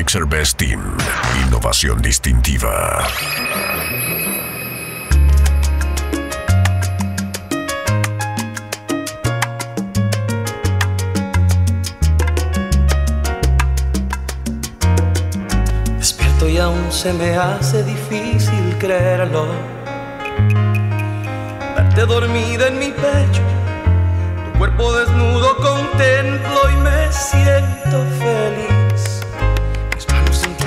Mixer 0.00 0.24
Best 0.24 0.56
Team. 0.56 0.80
Innovación 1.46 2.00
distintiva. 2.00 3.06
Despierto 15.98 16.48
y 16.48 16.56
aún 16.56 16.90
se 16.90 17.12
me 17.12 17.36
hace 17.36 17.84
difícil 17.84 18.76
creerlo. 18.78 19.48
Verte 21.76 22.06
dormida 22.06 22.68
en 22.68 22.78
mi 22.78 22.90
pecho 22.90 23.42
tu 24.46 24.58
cuerpo 24.58 24.94
desnudo 24.94 25.56
contemplo 25.56 26.70
y 26.72 26.76
me 26.78 27.12
siento 27.12 28.02
feliz 28.18 28.69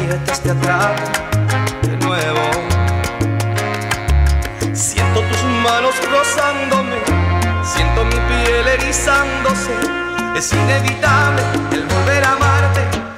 aprietas, 0.03 0.41
te 0.41 0.51
atrapo 0.51 1.01
de 1.83 1.97
nuevo. 1.97 2.39
Siento 4.73 5.21
tus 5.21 5.43
manos 5.63 5.95
rozándome, 6.11 6.97
siento 7.63 8.05
mi 8.05 8.19
piel 8.27 8.67
erizándose. 8.67 9.71
Es 10.35 10.51
inevitable 10.51 11.41
el 11.71 11.85
volver 11.85 12.23
a 12.23 12.33
amarte 12.33 13.12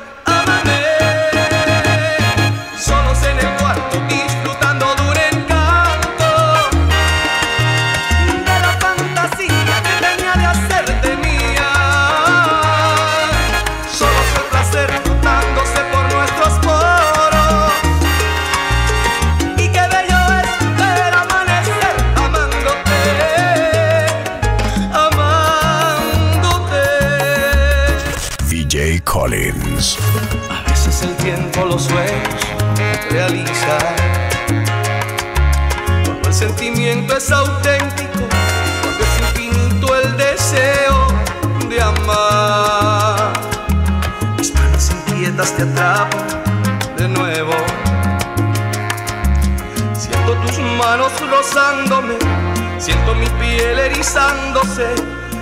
siento 52.77 53.15
mi 53.15 53.27
piel 53.39 53.79
erizándose, 53.79 54.95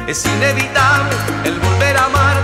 es 0.07 0.25
inevitable 0.25 1.15
el 1.45 1.59
volver 1.59 1.97
a 1.97 2.05
amar. 2.05 2.42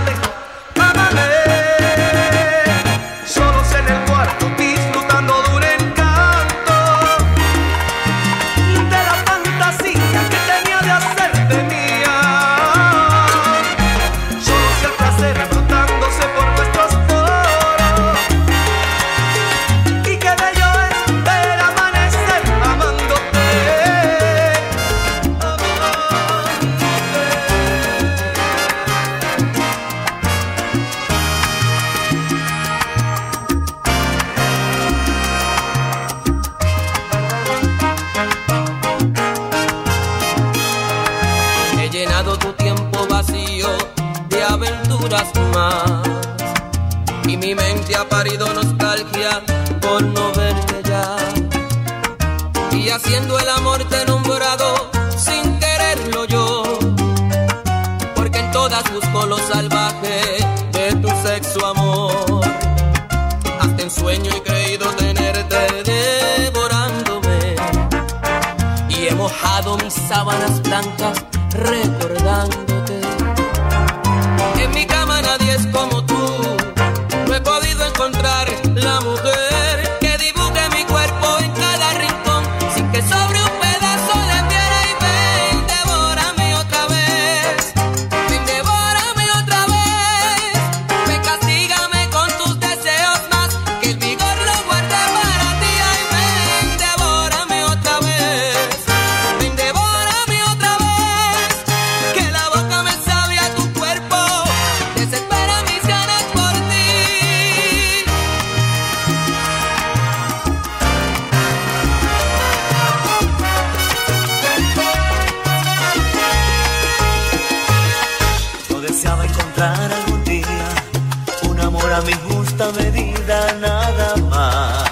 para 121.90 122.02
mi 122.02 122.12
justa 122.12 122.70
medida 122.78 123.52
nada 123.60 124.14
más. 124.30 124.84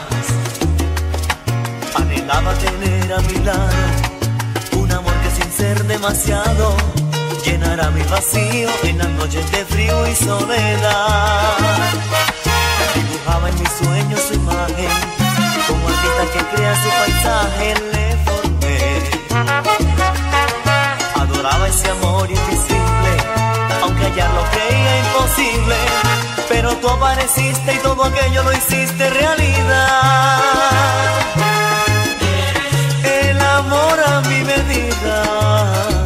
Anhelaba 1.94 2.52
tener 2.54 3.12
a 3.12 3.20
mi 3.20 3.34
lado 3.44 3.76
un 4.72 4.90
amor 4.90 5.14
que 5.22 5.30
sin 5.30 5.52
ser 5.52 5.84
demasiado 5.84 6.76
llenará 7.44 7.90
mi 7.90 8.02
vacío 8.02 8.68
en 8.82 8.98
las 8.98 9.10
noches 9.10 9.48
de 9.52 9.64
frío 9.66 10.08
y 10.08 10.14
soledad. 10.16 11.56
Dibujaba 12.96 13.48
en 13.48 13.60
mis 13.60 13.70
sueños 13.80 14.20
su 14.20 14.34
imagen, 14.34 14.90
como 15.68 15.88
artista 15.88 16.24
que 16.32 16.56
crea 16.56 16.74
su 16.82 16.88
paisaje 16.98 17.74
le 17.92 18.06
formé. 18.26 18.78
Adoraba 21.14 21.68
ese 21.68 21.90
amor 21.90 22.28
invisible 22.28 22.97
hallar 24.08 24.30
lo 24.32 24.42
creía 24.50 24.98
imposible, 24.98 25.76
pero 26.48 26.76
tú 26.76 26.88
apareciste 26.88 27.74
y 27.74 27.78
todo 27.78 28.04
aquello 28.04 28.42
lo 28.42 28.52
hiciste 28.52 29.10
realidad. 29.10 30.40
El 33.04 33.40
amor 33.40 34.00
a 34.00 34.20
mi 34.22 34.40
medida. 34.44 35.97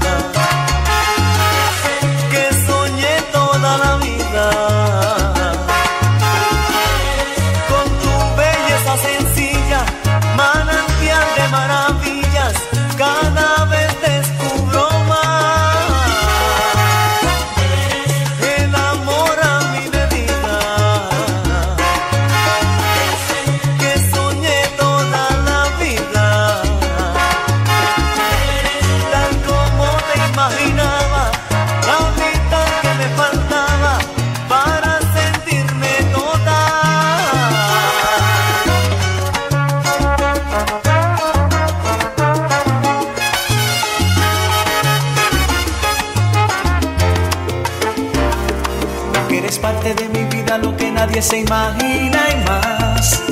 Se 51.22 51.38
imagina 51.38 52.20
y 52.30 52.36
más. 52.48 53.22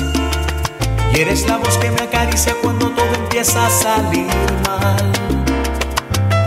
Y 1.13 1.19
eres 1.19 1.45
la 1.47 1.57
voz 1.57 1.77
que 1.77 1.91
me 1.91 2.01
acaricia 2.01 2.55
cuando 2.61 2.89
todo 2.91 3.13
empieza 3.15 3.65
a 3.65 3.69
salir 3.69 4.27
mal. 4.65 5.11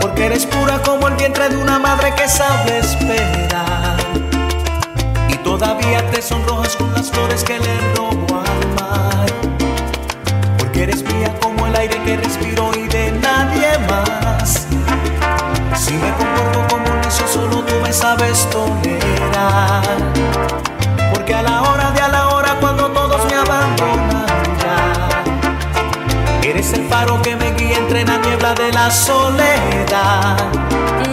Porque 0.01 0.25
eres 0.25 0.45
pura 0.47 0.81
como 0.81 1.07
el 1.07 1.13
vientre 1.15 1.49
de 1.49 1.57
una 1.57 1.77
madre 1.77 2.13
que 2.15 2.27
sabe 2.27 2.79
esperar. 2.79 3.97
Y 5.29 5.35
todavía 5.37 6.09
te 6.09 6.21
sonrojas 6.21 6.75
con 6.77 6.91
las 6.93 7.11
flores 7.11 7.43
que 7.43 7.59
le 7.59 7.93
robo 7.95 8.39
al 8.39 8.67
mar. 8.75 9.25
Porque 10.57 10.83
eres 10.83 11.03
mía 11.03 11.31
como 11.41 11.67
el 11.67 11.75
aire 11.75 12.01
que 12.03 12.17
respiro 12.17 12.71
y 12.75 12.87
de 12.87 13.11
nadie 13.11 13.77
más. 13.87 14.65
Si 15.77 15.93
me 15.93 16.11
comporto 16.13 16.65
como 16.69 16.89
un 16.89 17.01
niño, 17.01 17.27
solo 17.31 17.63
tú 17.63 17.75
me 17.83 17.93
sabes 17.93 18.49
tolerar. 18.49 19.83
Porque 21.25 21.39
a 21.39 21.41
la 21.41 21.63
hora 21.63 21.89
de 21.89 22.01
a 22.01 22.07
la 22.07 22.27
hora, 22.27 22.55
cuando 22.59 22.91
todos 22.91 23.25
me 23.25 23.33
abandonan 23.33 24.27
ya, 24.61 26.47
eres 26.47 26.71
el 26.73 26.87
faro 26.87 27.19
que 27.23 27.35
me 27.35 27.51
guía 27.53 27.77
entre 27.79 28.05
la 28.05 28.17
niebla 28.17 28.53
de 28.53 28.71
la 28.71 28.91
soledad. 28.91 30.37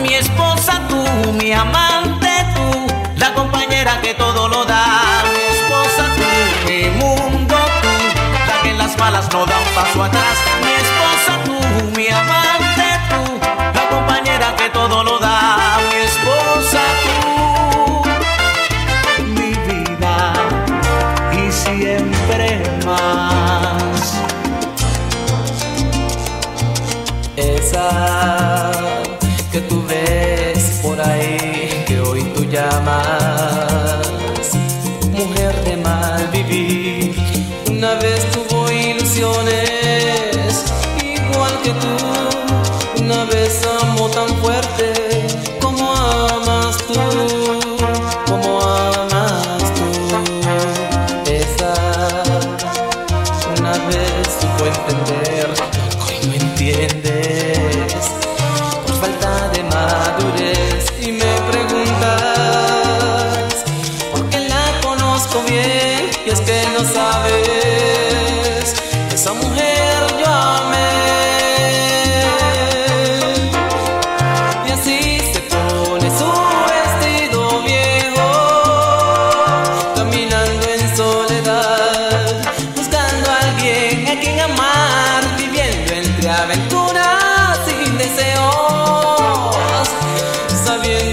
Mi 0.02 0.12
esposa 0.12 0.82
tú, 0.86 1.02
mi 1.32 1.52
amante 1.52 2.28
tú, 2.54 2.88
la 3.16 3.32
compañera 3.32 4.02
que 4.02 4.12
todo 4.12 4.48
lo 4.48 4.66
da. 4.66 4.84
Mi 5.32 5.44
esposa 5.56 6.04
tú, 6.14 6.70
mi 6.70 6.90
mundo 6.90 7.56
tú, 7.80 7.88
la 8.48 8.60
que 8.62 8.68
en 8.68 8.76
las 8.76 8.98
malas 8.98 9.32
no 9.32 9.46
da 9.46 9.58
un 9.60 9.74
paso 9.74 10.04
atrás. 10.04 10.36
Mi 10.60 10.72
esposa 10.84 11.38
tú, 11.46 11.56
mi 11.96 12.08
amante 12.08 12.84
tú, 13.08 13.40
la 13.74 13.88
compañera 13.88 14.54
que 14.56 14.68
todo 14.68 15.04
lo 15.04 15.18
da. 15.18 15.32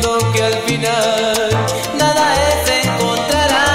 Sabiendo 0.01 0.31
que 0.31 0.43
al 0.43 0.53
final 0.63 1.49
nada 1.97 2.35
es 2.49 2.85
encontrará 2.85 3.65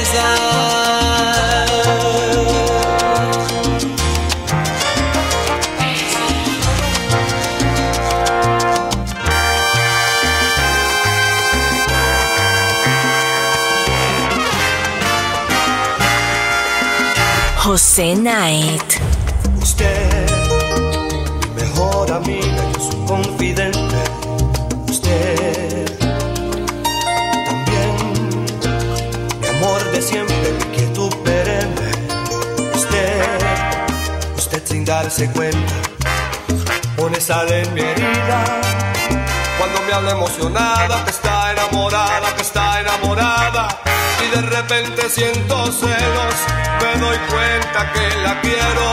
esa. 0.00 0.34
José 17.62 18.14
Knight. 18.14 18.82
Usted, 19.62 20.26
mi 21.40 21.62
mejor 21.62 22.12
amiga, 22.12 22.63
darse 35.14 35.32
cuenta, 35.32 35.74
pone 36.96 37.20
sal 37.20 37.48
en 37.52 37.72
mi 37.72 37.82
herida. 37.82 38.44
Cuando 39.58 39.80
me 39.82 39.92
habla 39.92 40.10
emocionada, 40.10 41.04
que 41.04 41.10
está 41.10 41.52
enamorada, 41.52 42.34
que 42.34 42.42
está 42.42 42.80
enamorada. 42.80 43.80
Y 44.24 44.36
de 44.36 44.42
repente 44.42 45.08
siento 45.08 45.66
celos, 45.70 46.34
me 46.80 47.00
doy 47.00 47.18
cuenta 47.30 47.92
que 47.92 48.16
la 48.24 48.40
quiero, 48.40 48.90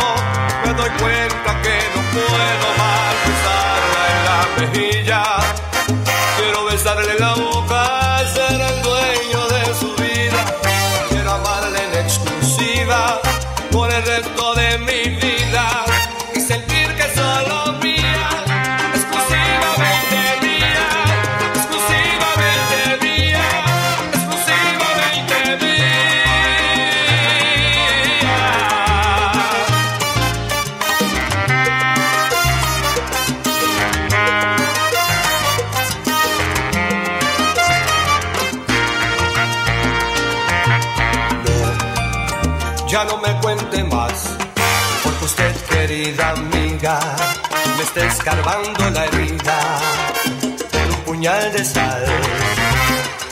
me 0.63 0.73
doy 0.73 0.89
cuenta 0.99 1.61
que 1.63 1.77
no 1.95 2.01
puedo 2.13 2.67
más 2.77 3.15
besarla 3.25 4.01
en 4.13 4.25
la 4.27 4.67
mejilla. 4.67 5.60
Está 47.93 48.07
escarbando 48.07 48.89
la 48.91 49.05
herida 49.05 49.79
de 50.71 50.95
un 50.95 51.03
puñal 51.03 51.51
de 51.51 51.65
sal. 51.65 52.05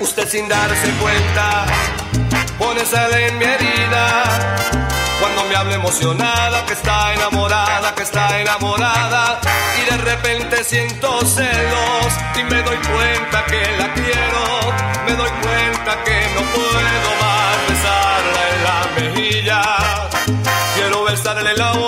Usted 0.02 0.28
sin 0.28 0.50
darse 0.50 0.92
cuenta, 1.02 1.66
pone 2.58 2.86
sal 2.86 3.14
en 3.14 3.38
mi 3.38 3.46
herida. 3.46 4.58
Cuando 5.22 5.46
me 5.46 5.56
habla 5.56 5.76
emocionada, 5.76 6.66
que 6.66 6.74
está 6.74 7.14
enamorada, 7.14 7.96
que 7.96 8.04
está 8.04 8.38
enamorada. 8.42 9.40
Y 9.80 9.92
de 9.92 9.98
repente 9.98 10.64
siento 10.66 11.26
celos 11.26 12.12
y 12.36 12.44
me 12.44 12.62
doy 12.62 12.78
cuenta 12.78 13.46
que 13.46 13.62
la 13.78 13.94
quiero. 13.94 14.44
Me 15.06 15.14
doy 15.14 15.32
cuenta 15.42 16.04
que 16.04 16.20
no 16.36 16.42
puedo 16.54 17.10
más 17.24 17.56
besarla 17.70 18.42
en 18.54 18.64
la 18.68 18.80
mejilla. 19.00 19.62
Quiero 20.76 21.06
besarle 21.06 21.56
la 21.56 21.79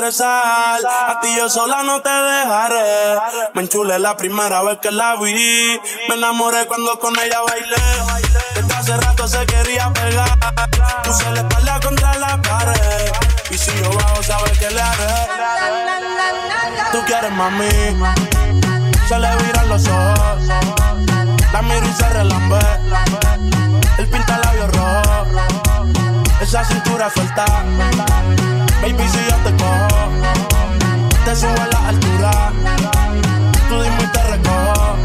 estresar. 0.00 0.80
A 0.86 1.20
ti 1.20 1.28
yo 1.36 1.48
sola 1.48 1.82
no 1.82 2.00
te 2.00 2.08
dejaré. 2.08 3.18
Me 3.54 3.62
enchulé 3.62 3.98
la 3.98 4.16
primera 4.16 4.62
vez 4.62 4.78
que 4.78 4.90
la 4.90 5.16
vi. 5.16 5.78
Me 6.08 6.14
enamoré 6.14 6.66
cuando 6.66 6.98
con 6.98 7.18
ella 7.18 7.40
bailé. 7.46 7.76
Desde 8.54 8.74
hace 8.74 8.96
rato 8.96 9.28
se 9.28 9.44
quería 9.46 9.92
pegar. 9.92 10.38
Puse 11.04 11.30
la 11.32 11.40
espalda 11.40 11.80
contra 11.80 12.14
la 12.18 12.40
pared. 12.40 13.12
Y 13.50 13.58
si 13.58 13.70
yo 13.82 13.90
bajo, 13.90 14.22
sabes 14.22 14.58
que 14.58 14.70
le 14.70 14.80
haré. 14.80 15.06
Tú 16.92 16.98
quieres 17.06 17.32
mami. 17.32 17.68
Se 19.06 19.18
le 19.18 19.36
viran 19.36 19.68
los 19.68 19.86
ojos. 19.86 20.42
La 21.52 21.62
miro 21.62 21.86
y 21.86 21.92
se 21.92 22.08
relambe. 22.08 22.58
El 23.98 24.08
pinta 24.08 24.38
labios 24.38 24.70
rojo. 24.76 25.19
Esa 26.40 26.64
cintura 26.64 27.10
suelta. 27.10 27.44
Baby, 28.80 29.08
si 29.08 29.18
yo 29.28 29.36
te 29.44 29.56
cojo, 29.62 30.08
te 31.24 31.36
subo 31.36 31.50
a 31.50 31.66
la 31.66 31.88
altura. 31.88 32.52
Tú 33.68 33.82
dime 33.82 34.02
y 34.02 34.06
te 34.06 34.22
recojo. 34.22 34.96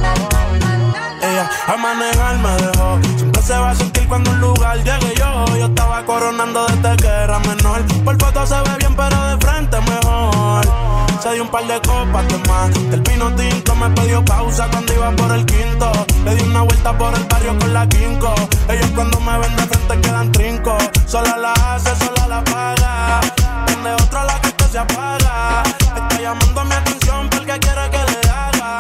Ella 1.22 1.50
a 1.68 1.78
manejar 1.78 2.38
me 2.38 2.52
dejó. 2.56 3.00
Siempre 3.18 3.42
se 3.42 3.58
va 3.58 3.72
a 3.72 3.76
sentir 3.76 4.08
cuando 4.08 4.32
un 4.32 4.40
lugar 4.40 4.78
llegue 4.78 5.14
yo. 5.18 5.46
Yo 5.58 5.66
estaba 5.66 6.06
coronando 6.06 6.66
desde 6.68 6.96
que 6.98 7.08
era 7.08 7.40
menor. 7.40 7.86
Por 8.04 8.18
foto 8.18 8.48
se 8.48 8.56
ve 8.56 8.78
bien, 8.80 8.96
pero 8.96 9.24
de 9.28 9.46
frente 9.46 9.82
mejor. 9.82 11.05
Se 11.22 11.34
dio 11.34 11.44
un 11.44 11.50
par 11.50 11.66
de 11.66 11.82
copas 11.82 12.28
de 12.28 12.38
más. 12.50 12.74
Del 12.92 13.02
vino 13.02 13.34
tinto 13.36 13.76
me 13.76 13.90
pidió 13.90 14.24
pausa 14.24 14.68
cuando 14.70 14.94
iba 14.94 15.12
por 15.12 15.32
el 15.32 15.46
quinto. 15.46 15.92
Le 16.24 16.36
di 16.36 16.44
una 16.44 16.62
vuelta 16.62 16.98
por 16.98 17.14
el 17.16 17.24
barrio 17.26 17.58
con 17.60 17.74
la 17.74 17.88
quinco. 17.88 18.34
Ellos 18.70 18.92
cuando 18.96 19.20
me 19.20 19.38
ven 19.40 19.56
de 19.56 19.64
frente 19.64 20.02
quedan 20.02 20.32
trinco. 20.32 20.78
Sola 21.08 21.38
la 21.38 21.54
hace, 21.54 21.96
sola 21.96 22.28
la 22.28 22.44
paga. 22.44 23.22
Tiene 23.66 23.94
otra 23.94 24.26
la 24.26 24.40
que 24.42 24.64
se 24.66 24.78
apaga. 24.78 25.64
Está 25.80 26.22
llamando 26.22 26.66
mi 26.66 26.74
atención 26.74 27.30
porque 27.30 27.60
quiere 27.60 27.90
que 27.90 27.98
le 27.98 28.30
haga. 28.30 28.80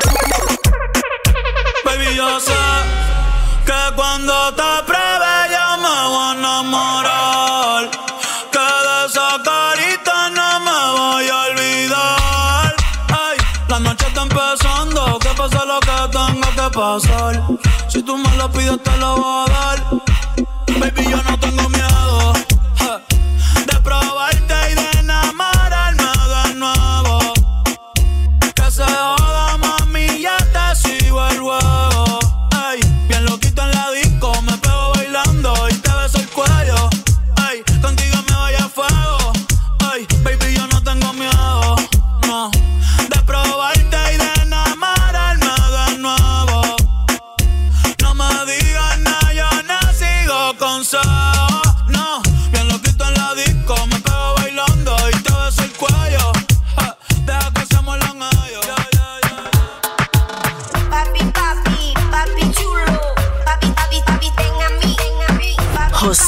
Baby, 1.86 2.16
yo 2.16 2.40
sé 2.40 2.54
que 3.66 3.96
cuando 3.96 4.54
te 4.54 4.84
pasar. 16.76 17.42
Si 17.88 18.04
tú 18.04 18.18
me 18.18 18.36
lo 18.36 18.52
pides, 18.52 18.84
te 18.84 18.98
lo 18.98 19.16
voy 19.16 19.46
a 19.48 19.52
dar. 19.52 19.78
Baby, 20.80 21.10
yo 21.10 21.24
no 21.24 21.40
tengo 21.40 21.55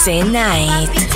Night. 0.07 1.06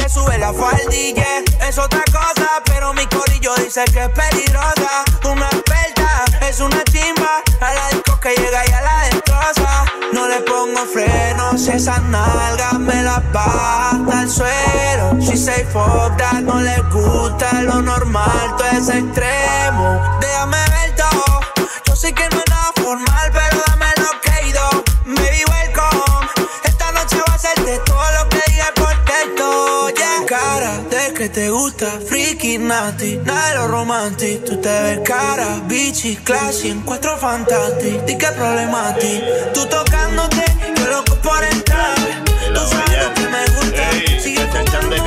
Se 0.00 0.08
sube 0.08 0.38
la 0.38 0.52
faldilla. 0.52 1.26
Es 1.68 1.78
otra 1.78 2.02
cosa, 2.12 2.62
pero 2.64 2.92
mi 2.94 3.06
corillo 3.06 3.54
dice 3.56 3.84
que 3.92 4.04
es 4.04 4.08
peligrosa. 4.10 5.04
Una 5.24 5.46
experta, 5.46 6.24
es 6.48 6.60
una 6.60 6.82
chimba. 6.84 7.42
A 7.60 7.74
la 7.74 7.88
disco 7.88 8.18
que 8.20 8.34
llega 8.34 8.66
y 8.66 8.72
a 8.72 8.80
la 8.80 9.02
destroza. 9.10 9.84
No 10.12 10.26
le 10.26 10.40
pongo 10.40 10.84
frenos, 10.92 11.66
esas 11.68 12.02
nalgas 12.04 12.78
me 12.78 13.02
las 13.02 13.32
baja 13.32 13.90
al 14.12 14.28
suelo. 14.28 15.18
She 15.20 15.36
say 15.36 15.64
fuck 15.72 16.16
that, 16.16 16.40
no 16.42 16.60
le 16.60 16.80
gusta 16.90 17.62
lo 17.62 17.80
normal, 17.80 18.56
todo 18.56 18.68
es 18.68 18.88
extremo. 18.88 20.18
Déjame 20.20 20.58
ver 20.70 20.96
todo, 20.96 21.40
yo 21.86 21.94
sé 21.94 22.12
que 22.12 22.28
no 22.30 22.38
es 22.38 22.50
nada 22.50 22.72
formal, 22.82 23.30
pero 23.32 23.62
dame 23.68 23.86
lo 23.98 24.20
que 24.20 24.30
he 24.30 24.48
ido. 24.48 24.68
Baby, 25.04 25.44
welcome. 25.48 25.79
gusta 31.70 32.00
friki 32.08 32.58
nati, 32.58 33.16
nada 33.24 33.48
de 33.48 33.54
lo 33.54 33.68
romantic. 33.68 34.44
Tú 34.44 34.56
te 34.60 34.82
ves 34.82 35.00
cara, 35.04 35.60
bichi, 35.68 36.16
classy, 36.16 36.70
en 36.70 36.80
cuatro 36.80 37.16
fantastic. 37.16 38.04
Di 38.06 38.16
que 38.18 38.26
problemati, 38.32 39.22
tú 39.54 39.66
tocándote, 39.66 40.44
yo 40.76 40.86
loco 40.88 41.14
por 41.22 41.44
entrar. 41.44 41.94
Tú 42.54 42.60
sabes 42.70 42.98
lo 43.04 43.14
que 43.14 43.26
me 43.34 43.44
gusta. 43.54 43.90
Sigue 44.22 44.44
de 44.44 45.00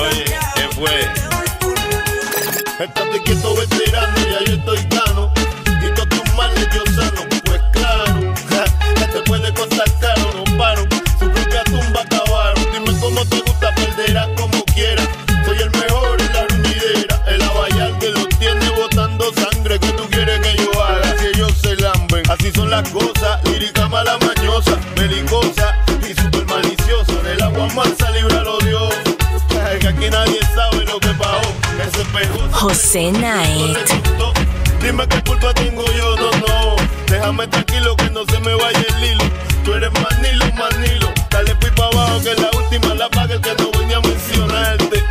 Oye, 0.00 0.24
¿qué 0.54 0.68
fue? 0.76 1.00
Estate 2.84 3.22
quieto 3.24 3.54
veterano, 3.56 4.16
ya 4.16 4.44
yo 4.46 4.54
estoy 4.54 4.89
Cosas. 22.84 23.44
Lírica 23.44 23.86
mala 23.88 24.16
mañosa, 24.18 24.76
belicosa 24.96 25.76
y 26.08 26.14
super 26.14 26.46
maliciosa. 26.46 27.12
Del 27.22 27.42
agua 27.42 27.66
mansa, 27.74 28.10
líbralo 28.10 28.58
Dios. 28.60 28.94
Ay, 29.64 29.78
Que 29.78 29.88
aquí 29.88 30.10
nadie 30.10 30.40
sabe 30.54 30.84
lo 30.86 30.98
que 30.98 31.08
pasó. 31.08 31.52
Ese 31.80 32.04
pegoso. 32.06 32.48
José 32.52 33.10
Knight. 33.12 33.78
Dime 34.82 35.06
qué 35.08 35.22
culpa 35.22 35.52
tengo 35.54 35.84
yo, 35.92 36.16
no, 36.16 36.30
no. 36.46 36.76
Déjame 37.06 37.46
tranquilo 37.48 37.94
que 37.96 38.10
no 38.10 38.24
se 38.24 38.40
me 38.40 38.54
vaya 38.54 38.84
el 38.96 39.04
hilo. 39.04 39.24
Tú 39.64 39.74
eres 39.74 39.90
manilo, 39.92 40.46
manilo. 40.54 41.12
Dale 41.30 41.54
pipa 41.56 41.84
abajo 41.84 42.20
que 42.22 42.34
la 42.34 42.50
última 42.58 42.94
la 42.94 43.08
paga 43.10 43.34
el 43.34 43.40
que 43.42 43.54
no 43.56 43.70
venía 43.78 43.98
a 43.98 44.00
mencionarte. 44.00 45.04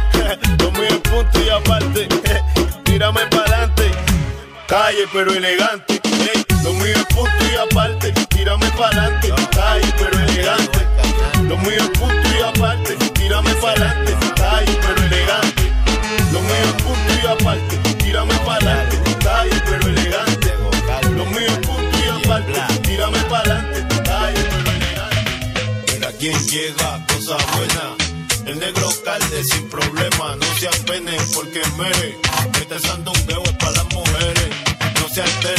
Lo 0.59 0.71
mío 0.71 0.87
es 0.89 0.97
punto 0.97 1.39
y 1.39 1.49
aparte. 1.49 2.07
Tírame 2.83 3.21
para 3.27 3.43
adelante. 3.43 3.91
Calle 4.67 5.05
pero 5.13 5.31
elegante. 5.31 6.08
Lo 6.63 6.73
mío 6.73 6.95
es 6.95 7.05
punto 7.05 7.45
y 7.51 7.55
aparte. 7.55 8.11
Tírame 8.29 8.65
adelante. 8.67 9.33
Calle 9.51 9.93
pero 9.97 10.19
elegante. 10.19 10.79
Lo 11.43 11.57
mío 11.57 11.77
es 11.77 11.99
punto 11.99 12.29
y 12.37 12.41
aparte. 12.41 12.95
Tírame 13.13 13.51
adelante. 13.51 14.17
Calle 14.35 14.79
pero 14.81 15.03
elegante. 15.03 15.63
Lo 16.31 16.41
mío 16.41 16.65
es 16.65 16.83
punto 16.83 17.13
y 17.21 17.27
aparte. 17.27 17.77
Tírame 18.03 18.33
adelante. 18.33 18.97
Calle 19.23 19.61
pero 19.65 19.87
elegante. 19.87 20.53
Lo 21.15 21.25
mío 21.25 21.61
punto 21.61 21.97
y 21.97 22.25
aparte. 22.25 22.79
Tírame 22.83 23.19
adelante. 23.19 23.79
Calle 24.03 24.43
pero 24.49 24.71
elegante. 24.71 25.93
Mira 25.93 26.11
quién 26.19 26.37
llega, 26.47 27.05
cosa 27.07 27.37
buena. 27.55 28.09
El 28.45 28.57
negro 28.57 28.89
calde 29.05 29.43
sin 29.43 29.69
problema, 29.69 30.35
no 30.35 30.45
se 30.57 30.67
apene 30.67 31.15
porque 31.35 31.61
mere. 31.77 32.17
Este 32.59 32.79
sandungueo 32.79 33.43
es 33.43 33.51
para 33.53 33.71
las 33.73 33.85
mujeres. 33.93 34.49
No 34.99 35.07
se 35.07 35.21
altere, 35.21 35.58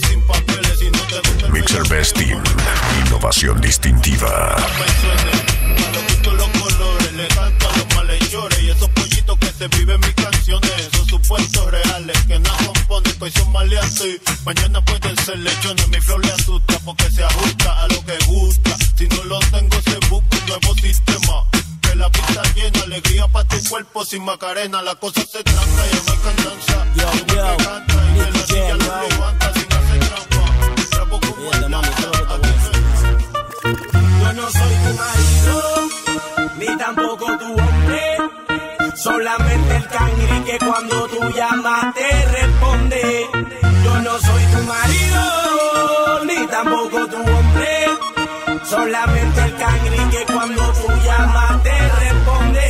Sin 0.00 0.22
papeles 0.22 0.80
y 0.80 0.86
no 0.86 1.00
te 1.00 1.16
gusta 1.16 1.46
el 1.46 1.52
Mixer 1.52 1.86
Best 1.86 2.16
Team. 2.16 2.42
Innovación 3.04 3.60
distintiva. 3.60 4.56
a 4.56 6.32
los 6.32 6.48
colores, 6.48 7.12
le 7.12 7.28
canto 7.28 7.68
a 7.68 7.76
los 7.76 7.94
malhechores 7.94 8.62
y 8.62 8.70
esos 8.70 8.88
pollitos 8.88 9.36
que 9.38 9.48
te 9.48 9.68
viven 9.68 10.00
mis 10.00 10.14
canciones, 10.14 10.70
esos 10.78 11.06
supuestos 11.08 11.70
reales 11.70 12.18
que 12.22 12.38
no 12.38 12.50
componen, 12.64 13.12
que 13.18 13.30
son 13.32 13.52
maleantes. 13.52 14.20
Mañana 14.46 14.82
pueden 14.82 15.14
ser 15.18 15.38
lechones, 15.40 15.86
mi 15.88 16.00
flor 16.00 16.24
le 16.24 16.32
asusta 16.32 16.78
porque 16.86 17.10
se 17.10 17.24
ajusta 17.24 17.82
a 17.82 17.88
lo 17.88 18.02
que 18.06 18.16
gusta. 18.24 18.74
Si 18.96 19.06
no 19.08 19.24
lo 19.24 19.40
tengo, 19.40 19.76
se 19.82 19.98
busca 20.08 20.38
un 20.38 20.46
nuevo 20.46 20.74
sistema. 20.76 21.44
Que 21.82 21.94
la 21.96 22.08
pista 22.08 22.42
llena, 22.54 22.80
alegría 22.80 23.28
para 23.28 23.46
tu 23.46 23.62
cuerpo 23.68 24.06
sin 24.06 24.24
macarena, 24.24 24.80
la 24.80 24.94
cosa 24.94 25.20
se 25.20 25.44
tranca 25.44 25.86
y 25.92 26.06
no 26.06 26.12
hay 26.12 26.18
cantanza. 26.18 27.91
Solamente 39.02 39.74
el 39.74 39.88
cangri 39.88 40.44
que 40.44 40.58
cuando 40.64 41.08
tú 41.08 41.18
llamas 41.32 41.92
te 41.92 42.24
responde. 42.26 43.26
Yo 43.82 43.98
no 43.98 44.16
soy 44.16 44.44
tu 44.44 44.62
marido, 44.62 46.24
ni 46.24 46.46
tampoco 46.46 47.08
tu 47.08 47.16
hombre. 47.16 47.88
Solamente 48.62 49.40
el 49.42 49.56
cangri 49.56 49.98
que 50.08 50.32
cuando 50.32 50.62
tú 50.74 50.86
llamas 51.04 51.60
te 51.64 51.72
responde. 51.72 52.60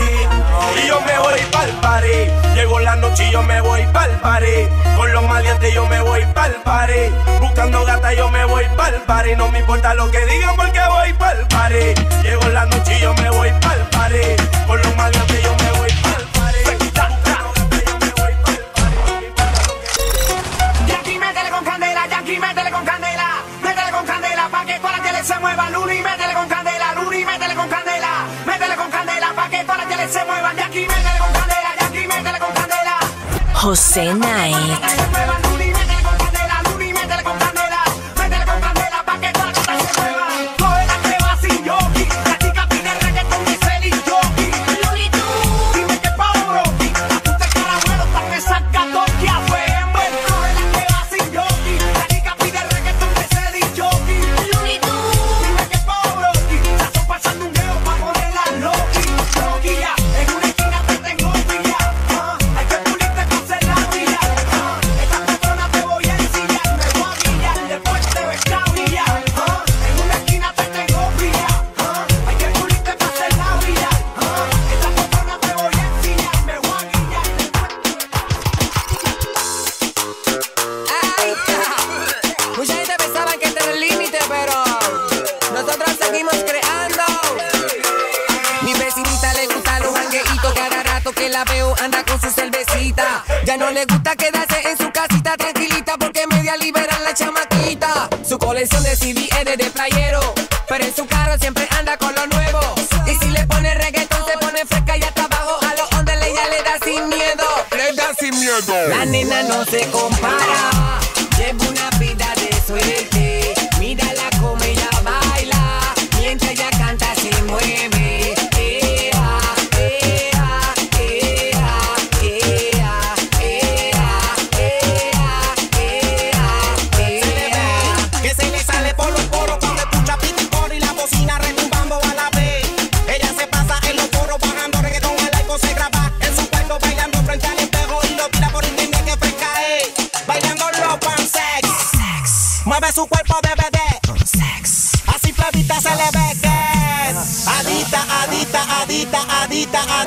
Y 0.83 0.88
yo 0.88 1.03
me 1.03 1.18
voy 1.18 1.40
pa'l 1.53 1.71
pared. 1.83 2.33
Llegó 2.55 2.81
la 2.81 2.97
noche 2.97 3.29
y 3.29 3.31
yo 3.33 3.42
me 3.42 3.61
voy 3.61 3.87
pa'l 3.92 4.12
pared. 4.23 4.68
Con 4.97 5.12
los 5.12 5.25
maleantes 5.25 5.75
yo 5.75 5.87
me 5.87 6.01
voy 6.01 6.25
pa'l 6.33 6.55
pared. 6.64 7.12
Buscando 7.42 7.85
gata 7.85 8.14
yo 8.14 8.31
me 8.31 8.47
voy 8.47 8.64
pa'l 8.75 9.03
pared. 9.03 9.37
No 9.37 9.51
me 9.51 9.59
importa 9.59 9.92
lo 9.92 10.11
que 10.11 10.25
digan 10.25 10.57
porque 10.57 10.81
voy 10.88 11.12
pa'l 11.12 11.47
pared. 11.49 11.95
Llegó 12.23 12.49
la 12.49 12.64
noche 12.64 12.97
y 12.97 13.03
yo 13.03 13.12
me 13.16 13.29
voy 13.29 13.51
pa'l 13.61 13.81
pared. 13.90 14.40
Con 14.66 14.79
los 14.79 14.87
yo 14.87 15.57
me 15.59 15.71
voy 15.71 15.71
que 30.02 30.12
se 30.12 30.24
muevan, 30.24 30.56
Yankee, 30.56 30.88
métele 30.88 31.18
con 31.18 31.32
candela, 31.32 31.76
Yankee, 31.80 32.06
métele 32.08 32.38
con 32.38 32.52
candela, 32.52 32.98
José 33.54 34.12
Knight. 34.14 35.62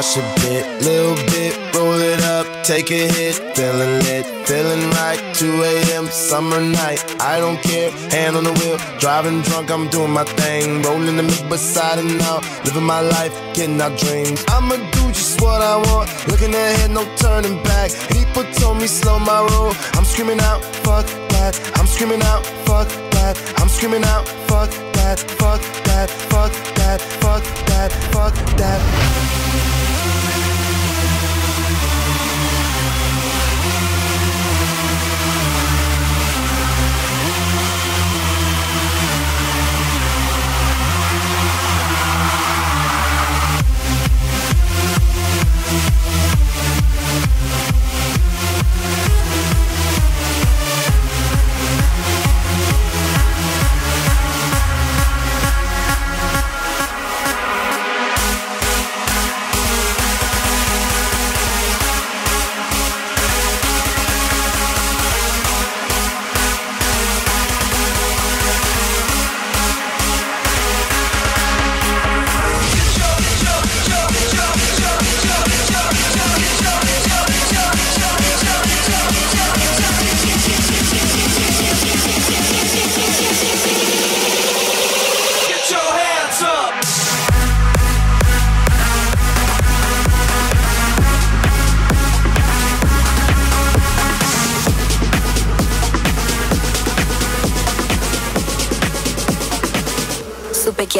Crush 0.00 0.16
a 0.16 0.22
bit, 0.40 0.64
little 0.80 1.14
bit, 1.28 1.74
roll 1.74 2.00
it 2.00 2.22
up, 2.22 2.46
take 2.64 2.90
a 2.90 3.06
hit, 3.12 3.34
feeling 3.54 3.98
lit, 3.98 4.24
feeling 4.48 4.88
right. 4.92 5.20
2 5.34 5.62
a.m. 5.62 6.06
summer 6.06 6.58
night, 6.58 7.04
I 7.20 7.38
don't 7.38 7.60
care, 7.60 7.90
hand 8.08 8.34
on 8.34 8.44
the 8.44 8.52
wheel, 8.54 8.78
driving 8.98 9.42
drunk, 9.42 9.70
I'm 9.70 9.88
doing 9.88 10.10
my 10.10 10.24
thing, 10.24 10.80
rolling 10.80 11.18
the 11.18 11.22
mid 11.22 11.46
beside 11.50 11.98
and 11.98 12.16
now, 12.16 12.40
living 12.64 12.84
my 12.84 13.02
life, 13.02 13.34
getting 13.52 13.78
our 13.78 13.94
dreams. 13.94 14.42
I'ma 14.48 14.76
do 14.76 15.12
just 15.12 15.38
what 15.42 15.60
I 15.60 15.76
want, 15.76 16.08
looking 16.28 16.54
ahead, 16.54 16.90
no 16.92 17.04
turning 17.16 17.62
back. 17.62 17.90
People 18.08 18.44
told 18.54 18.78
me 18.78 18.86
slow 18.86 19.18
my 19.18 19.42
roll, 19.52 19.74
I'm 19.92 20.06
screaming 20.06 20.40
out, 20.40 20.64
fuck 20.80 21.04
that, 21.36 21.60
I'm 21.74 21.86
screaming 21.86 22.22
out, 22.22 22.46
fuck 22.64 22.88
that, 23.12 23.36
I'm 23.58 23.68
screaming 23.68 24.04
out, 24.04 24.26
fuck 24.48 24.70
that, 24.96 25.20
fuck 25.36 25.60
that, 25.84 26.08
fuck 26.32 26.52
that, 26.76 27.02
fuck 27.20 27.44
that, 27.66 27.92
fuck 28.12 28.34
that. 28.56 29.49
Get 29.49 29.49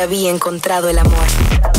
había 0.00 0.30
encontrado 0.30 0.88
el 0.88 0.98
amor. 0.98 1.69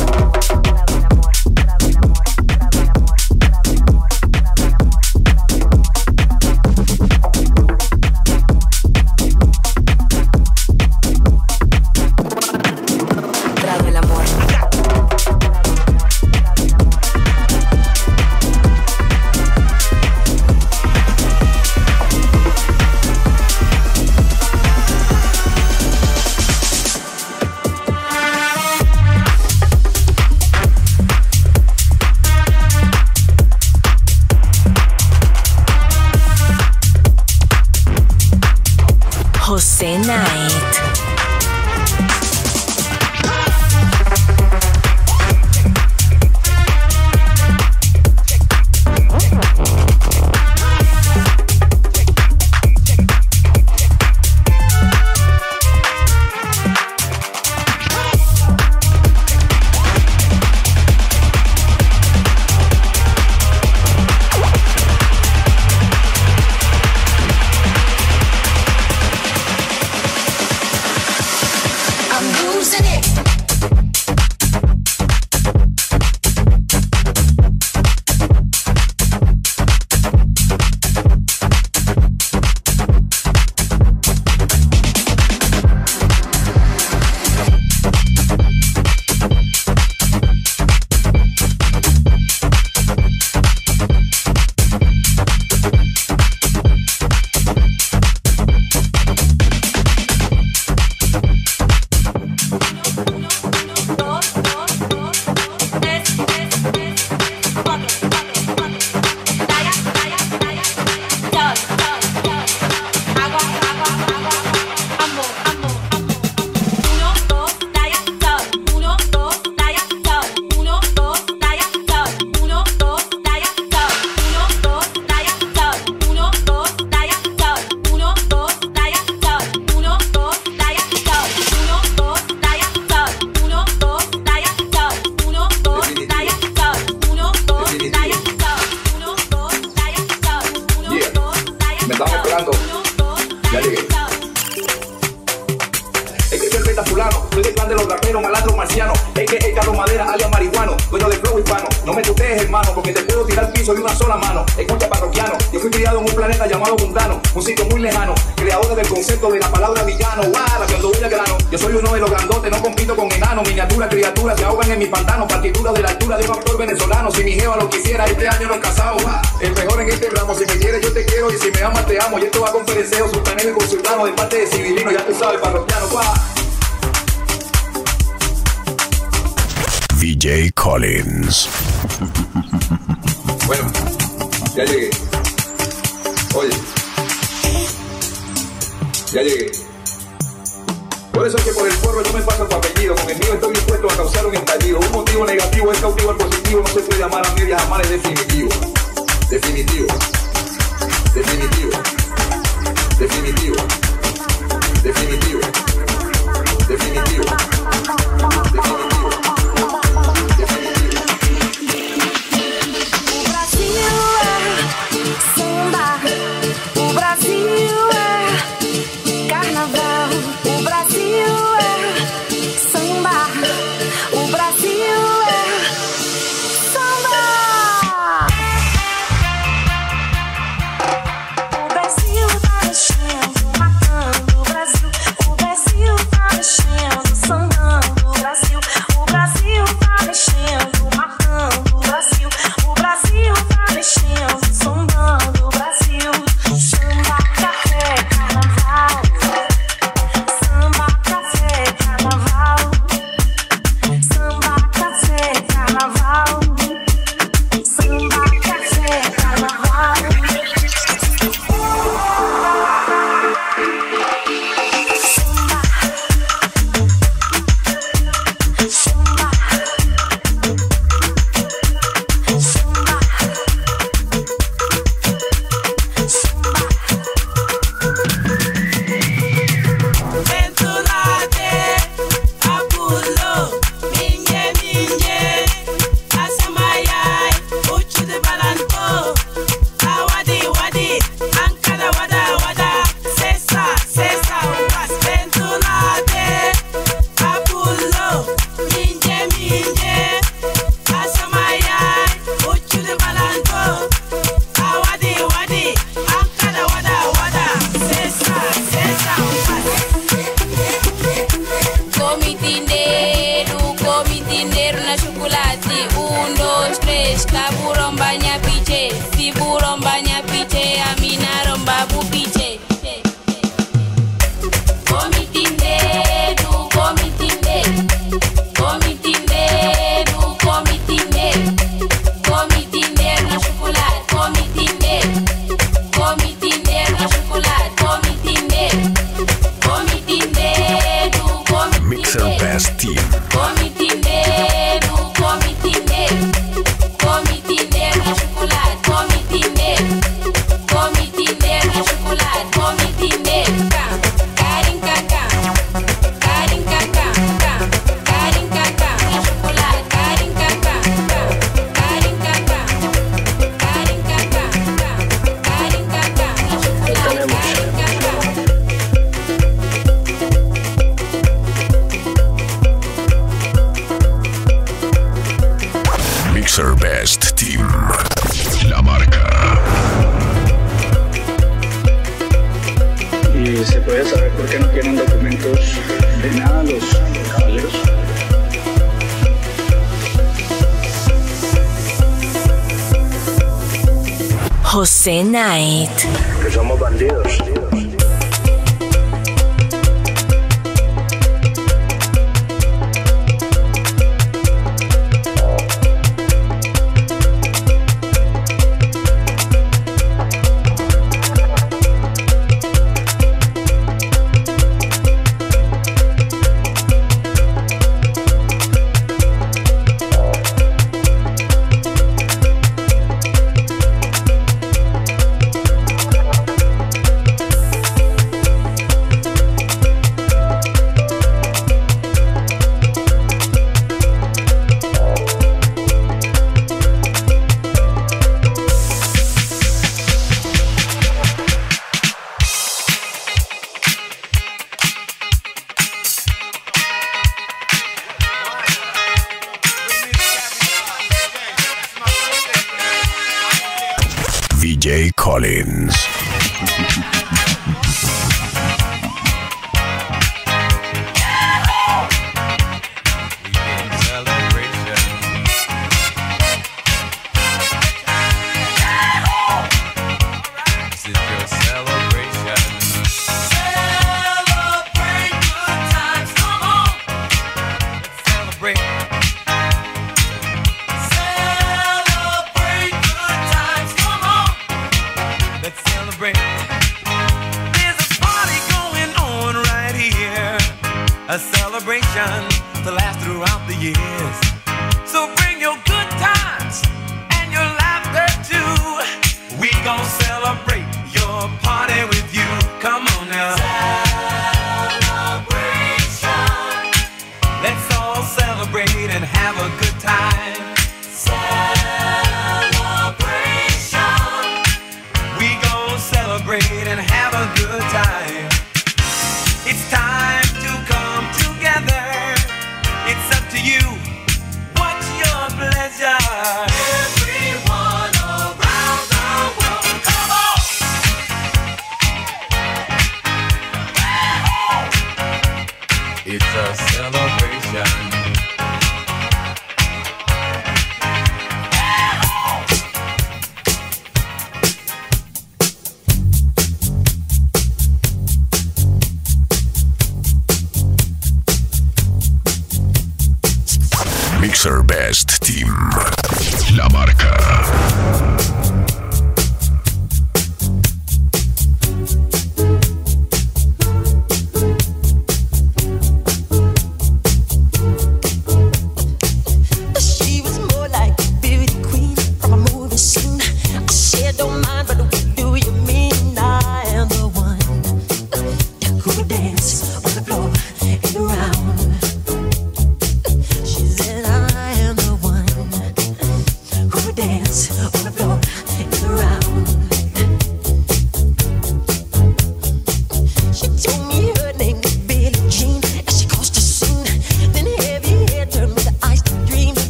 DJ 454.82 455.16
Collins. 455.16 457.21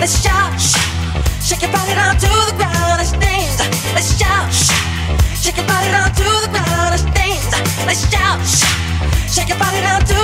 Let's 0.00 0.22
shout, 0.22 0.58
shout, 0.58 1.42
shake 1.42 1.60
your 1.60 1.72
body 1.72 1.92
down 1.92 2.14
to 2.16 2.26
the 2.48 2.54
ground. 2.56 2.96
Let's 2.96 3.12
dance. 3.12 3.60
Let's 3.92 4.16
shout, 4.18 4.50
shout, 4.50 5.20
shake 5.36 5.58
your 5.58 5.66
body 5.66 5.88
down 5.92 6.08
to 6.08 6.24
the 6.40 6.48
ground. 6.48 6.90
Let's 6.90 7.04
dance. 7.12 7.52
Let's 7.84 8.08
shout, 8.08 8.40
shake 9.28 9.50
your 9.50 9.58
body 9.58 9.80
down 9.82 10.00
to 10.00 10.19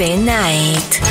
Night. 0.00 1.09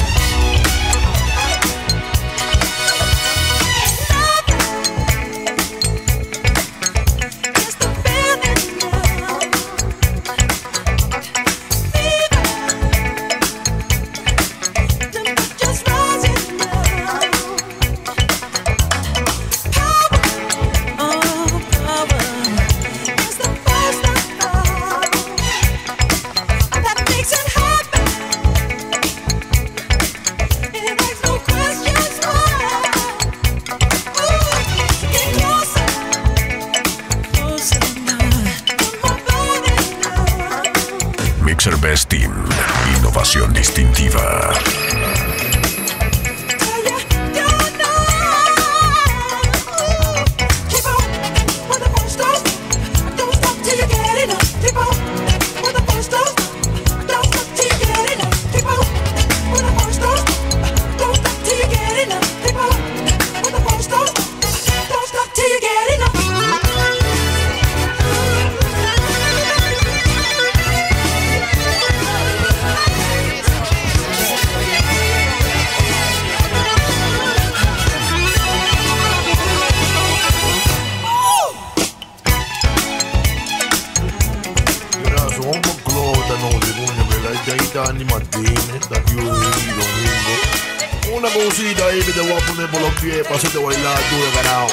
can't 87.74 88.02
imagine 88.02 88.82
that 88.90 89.04
you 89.12 89.22
really 89.22 89.70
don't. 89.78 91.18
Una 91.18 91.30
cosita 91.30 91.86
ahí 91.86 92.02
que 92.02 92.12
te 92.14 92.22
voy 92.22 92.32
a 92.32 92.46
poner 92.48 92.70
por 92.70 92.82
los 92.82 92.94
pies 93.02 93.24
para 93.24 93.36
hacerte 93.36 93.60
bailar 93.60 94.00
tú 94.10 94.16
de 94.16 94.32
ganado. 94.32 94.68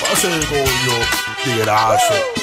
Para 0.00 0.12
hacer 0.12 0.46
coño, 0.46 0.98
tigrazo. 1.44 2.33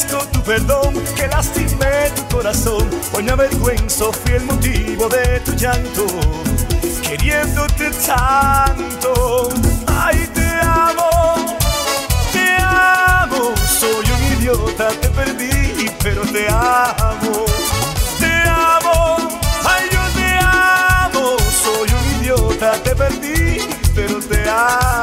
merezco 0.00 0.26
tu 0.32 0.42
perdón, 0.42 0.94
que 1.16 1.26
lastimé 1.28 2.10
tu 2.16 2.36
corazón. 2.36 2.88
Hoy 3.12 3.22
me 3.22 3.32
avergüenzo, 3.32 4.12
fui 4.12 4.34
el 4.34 4.44
motivo 4.44 5.08
de 5.08 5.40
tu 5.40 5.52
llanto, 5.52 6.06
queriéndote 7.02 7.90
tanto. 8.06 9.48
Ay, 9.86 10.28
te 10.34 10.48
amo, 10.62 11.56
te 12.32 12.56
amo. 12.60 13.54
Soy 13.78 14.04
un 14.16 14.38
idiota, 14.38 14.88
te 15.00 15.08
perdí, 15.08 15.90
pero 16.02 16.22
te 16.22 16.48
amo. 16.48 17.44
Te 18.18 18.32
amo, 18.48 19.16
ay, 19.64 19.88
yo 19.92 20.02
te 20.14 20.38
amo. 20.40 21.36
Soy 21.62 21.88
un 21.90 22.22
idiota, 22.22 22.72
te 22.82 22.94
perdí, 22.94 23.58
pero 23.94 24.18
te 24.20 24.48
amo. 24.48 24.99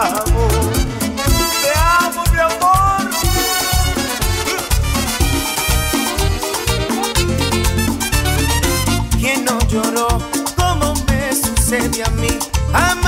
sed 11.68 12.02
a 12.02 12.10
mí. 12.12 13.07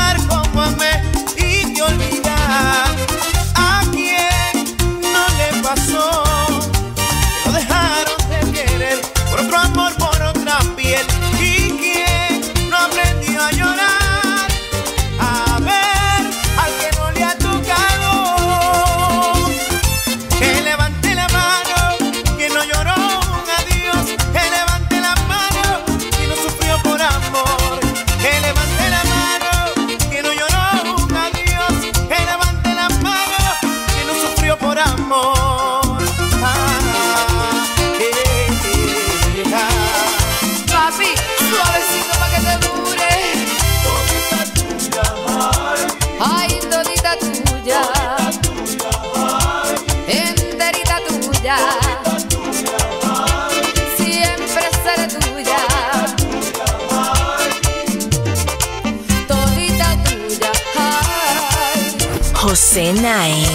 José 62.49 62.93
Knight. 62.93 63.47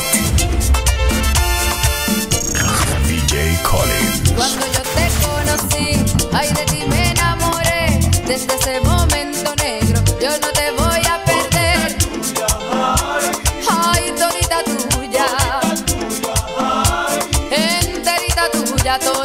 DJ 3.09 3.59
Collins. 3.65 4.31
Cuando 4.37 4.67
yo 4.67 4.83
te 4.95 5.11
conocí, 5.27 6.05
ay 6.33 6.49
de 6.53 6.65
ti 6.67 6.85
me 6.89 7.11
enamoré. 7.11 7.99
Desde 8.25 8.55
ese 8.55 8.81
momento 8.83 9.53
negro, 9.57 10.01
yo 10.23 10.31
no 10.39 10.49
te 10.53 10.71
voy 10.79 11.03
a 11.11 11.25
perder. 11.25 11.97
Ay, 13.69 14.15
todita 14.17 14.63
tuya. 14.63 15.27
Enterita 17.51 18.49
tuya, 18.53 18.99
todita. 19.01 19.24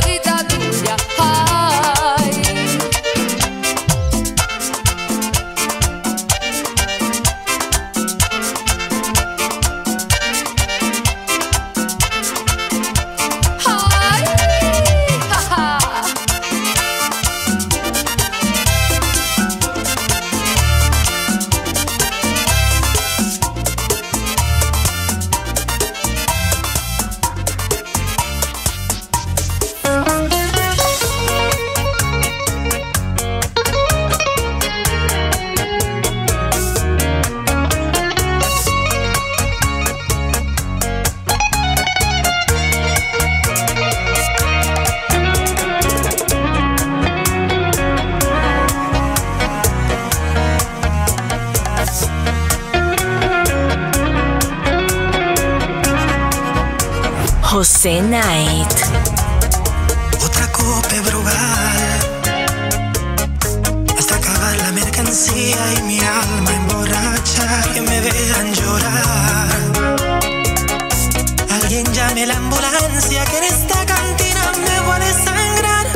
Llame 72.19 72.33
la 72.33 72.37
ambulancia 72.37 73.23
que 73.23 73.37
en 73.37 73.43
esta 73.45 73.85
cantina 73.85 74.51
me 74.65 74.79
voy 74.81 74.95
a 74.95 74.99
desangrar. 74.99 75.87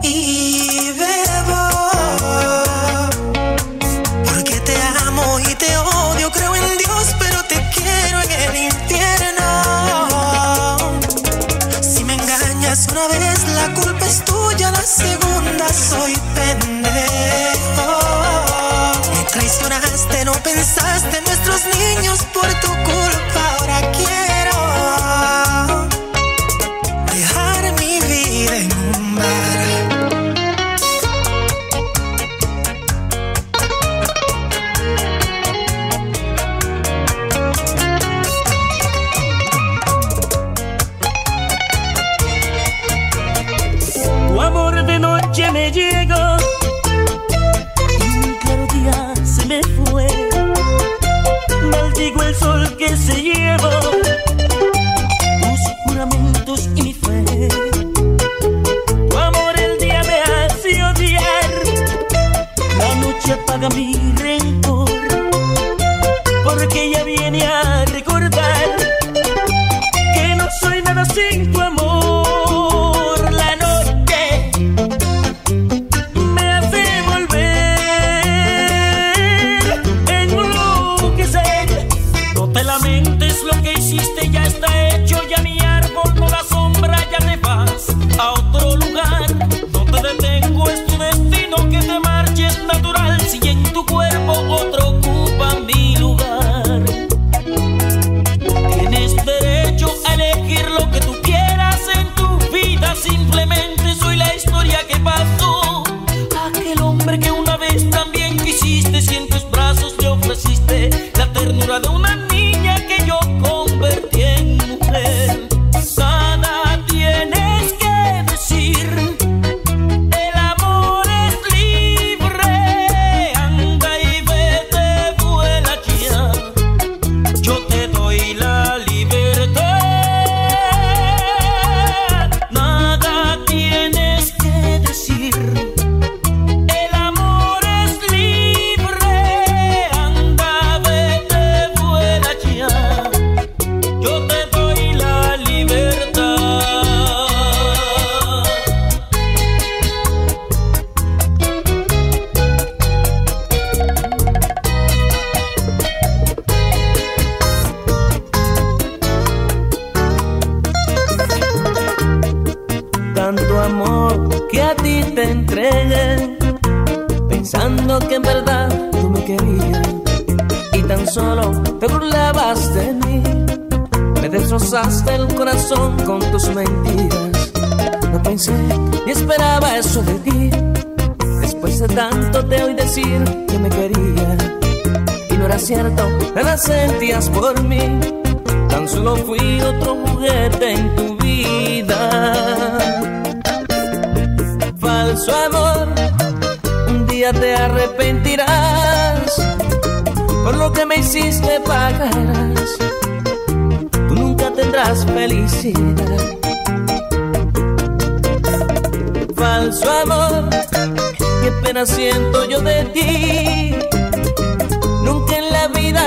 Y 0.00 0.92
bebo. 0.92 1.70
Porque 4.24 4.60
te 4.60 4.76
amo 5.04 5.40
y 5.40 5.54
te 5.56 5.76
odio. 5.76 6.30
Creo 6.30 6.54
en 6.54 6.78
Dios, 6.78 7.16
pero 7.18 7.42
te 7.48 7.68
quiero 7.74 8.20
en 8.20 8.30
el 8.30 8.56
infierno. 8.70 9.50
Si 11.80 12.04
me 12.04 12.14
engañas 12.14 12.86
una 12.92 13.08
vez, 13.08 13.48
la 13.56 13.74
culpa 13.74 14.06
es 14.06 14.24
tuya. 14.24 14.70
La 14.70 14.82
segunda 14.82 15.68
soy 15.72 16.16
pendejo. 16.36 17.98
Me 19.16 19.24
traicionaste, 19.24 20.24
no 20.26 20.32
pensaste 20.44 21.20
nuestros 21.22 21.62
niños 21.76 22.20
por 22.32 22.46
tu 22.60 22.68
culpa. 22.84 23.01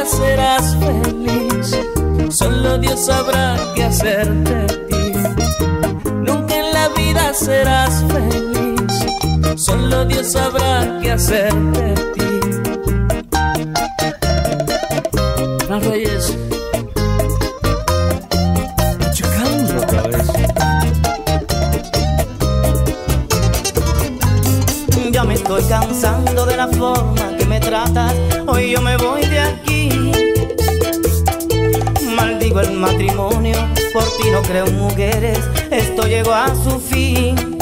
serás 0.06 0.76
feliz. 0.78 1.78
Solo 2.30 2.78
Dios 2.78 3.06
sabrá 3.06 3.58
qué 3.76 3.84
hacer 3.84 4.28
de 4.44 4.66
ti. 4.88 5.14
Nunca 6.24 6.56
en 6.60 6.74
la 6.74 6.90
vida 6.90 7.34
serás 7.34 8.04
feliz. 8.12 9.06
Solo 9.56 10.06
Dios 10.06 10.32
sabrá 10.32 11.00
qué 11.02 11.12
hacer 11.12 11.54
de 11.54 11.94
ti. 12.14 12.25
a 36.34 36.48
su 36.56 36.80
fin. 36.80 37.58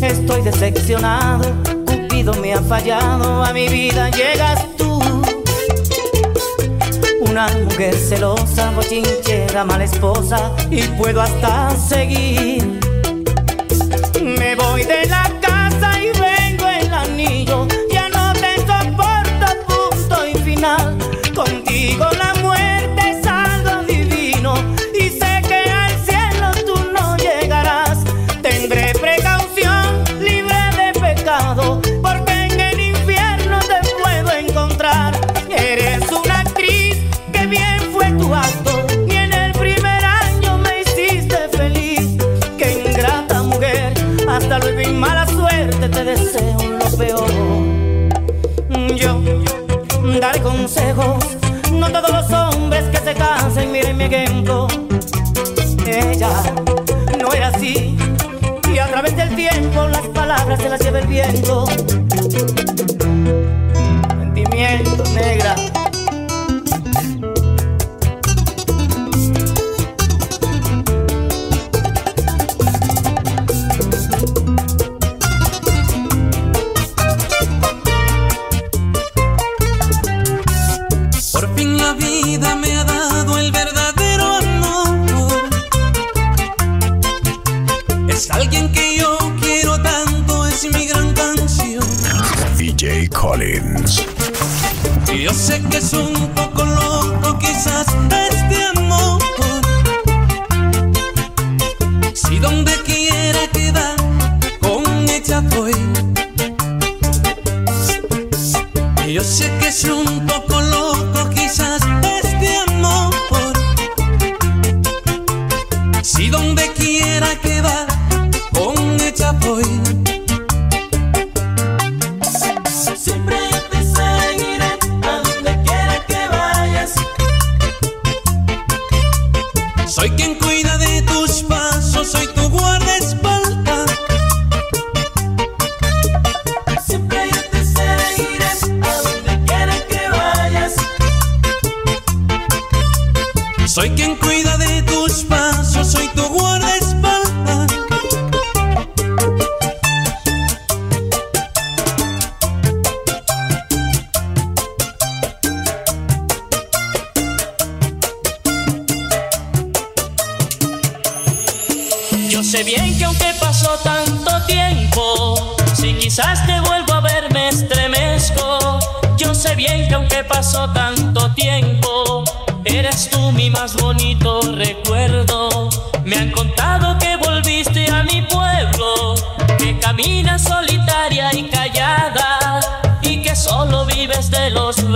Estoy 0.00 0.42
decepcionado, 0.42 1.52
Cupido 1.86 2.34
me 2.34 2.54
ha 2.54 2.60
fallado, 2.60 3.42
a 3.42 3.52
mi 3.52 3.68
vida 3.68 4.10
llegas 4.10 4.64
tú. 4.76 5.00
Una 7.20 7.48
mujer 7.48 7.94
celosa, 7.94 8.70
bochinchera, 8.72 9.64
mala 9.64 9.84
esposa, 9.84 10.52
y 10.70 10.82
puedo 10.82 11.20
hasta 11.20 11.70
seguir. 11.76 12.78
Me 14.22 14.54
voy 14.54 14.84
de 14.84 15.06
la 15.06 15.33
Ella 55.86 56.30
no 57.18 57.32
era 57.32 57.48
así. 57.48 57.96
Y 58.72 58.78
a 58.78 58.86
través 58.86 59.16
del 59.16 59.34
tiempo 59.34 59.88
las 59.88 60.06
palabras 60.08 60.62
se 60.62 60.68
las 60.68 60.80
lleva 60.80 61.00
el 61.00 61.08
viento. 61.08 61.64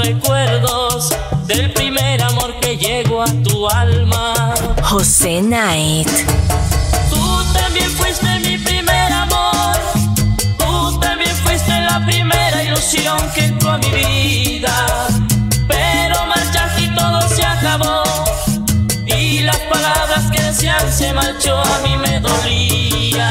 Recuerdos 0.09 1.11
del 1.47 1.71
primer 1.75 2.23
amor 2.23 2.59
que 2.61 2.79
llegó 2.79 3.23
a 3.23 3.31
tu 3.45 3.69
alma. 3.69 4.55
José 4.83 5.41
Knight. 5.41 6.09
Tú 7.11 7.45
también 7.53 7.91
fuiste 7.91 8.27
mi 8.41 8.57
primer 8.57 9.13
amor. 9.13 9.77
Tú 10.57 10.99
también 10.99 11.35
fuiste 11.45 11.79
la 11.81 12.03
primera 12.07 12.65
ilusión 12.65 13.19
que 13.35 13.45
entró 13.45 13.73
a 13.73 13.79
mi 13.79 13.91
vida. 13.91 14.77
Pero 15.69 16.27
marchaste 16.27 16.85
y 16.85 16.95
todo 16.95 17.21
se 17.29 17.45
acabó. 17.45 18.03
Y 19.05 19.41
las 19.41 19.59
palabras 19.73 20.31
que 20.33 20.43
decían 20.43 20.91
se 20.91 21.13
marchó, 21.13 21.55
a 21.59 21.79
mí 21.81 21.95
me 21.99 22.19
dolía. 22.21 23.31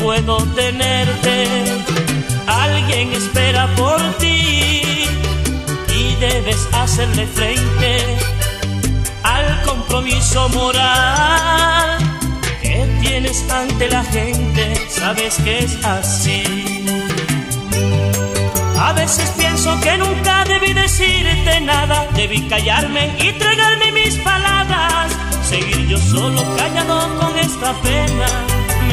Puedo 0.00 0.38
tenerte. 0.54 1.46
Alguien 2.46 3.12
espera 3.12 3.68
por 3.76 4.00
ti 4.18 4.82
y 5.88 6.14
debes 6.18 6.68
hacerle 6.72 7.26
frente 7.26 8.18
al 9.22 9.62
compromiso 9.62 10.48
moral 10.50 11.98
que 12.62 12.86
tienes 13.00 13.48
ante 13.50 13.88
la 13.88 14.02
gente. 14.04 14.74
Sabes 14.88 15.36
que 15.44 15.58
es 15.60 15.84
así. 15.84 16.42
A 18.78 18.92
veces 18.92 19.30
pienso 19.36 19.78
que 19.80 19.98
nunca 19.98 20.44
debí 20.44 20.72
decirte 20.72 21.60
nada, 21.60 22.06
debí 22.14 22.40
callarme 22.48 23.14
y 23.18 23.32
tragarme 23.32 23.92
mis 23.92 24.16
palabras, 24.16 25.12
seguir 25.48 25.86
yo 25.86 25.98
solo 25.98 26.42
callado 26.56 27.18
con 27.18 27.38
esta 27.38 27.72
pena. 27.82 28.49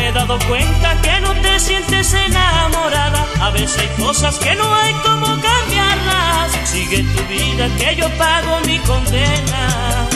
He 0.07 0.11
dado 0.13 0.39
cuenta 0.47 0.95
que 1.01 1.19
no 1.19 1.33
te 1.41 1.59
sientes 1.59 2.13
enamorada, 2.13 3.27
a 3.41 3.49
veces 3.49 3.77
hay 3.77 4.05
cosas 4.05 4.39
que 4.39 4.55
no 4.55 4.73
hay 4.73 4.93
como 4.93 5.25
cambiarlas. 5.25 6.49
Sigue 6.63 7.03
tu 7.03 7.23
vida 7.25 7.67
que 7.77 7.93
yo 7.97 8.09
pago 8.11 8.57
mi 8.65 8.79
condena. 8.79 10.07